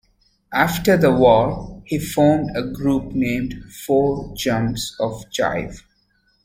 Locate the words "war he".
1.13-1.99